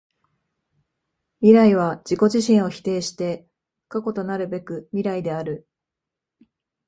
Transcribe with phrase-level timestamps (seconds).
[1.41, 3.47] 未来は自己自身を否定して
[3.87, 5.67] 過去となるべく未来である。